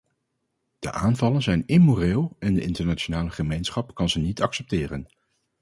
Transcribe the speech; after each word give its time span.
De 0.79 0.91
aanvallen 0.91 1.41
zijn 1.41 1.63
immoreel 1.65 2.35
en 2.39 2.53
de 2.53 2.61
internationale 2.61 3.29
gemeenschap 3.29 3.95
kan 3.95 4.09
ze 4.09 4.19
niet 4.19 4.41
accepteren. 4.41 5.07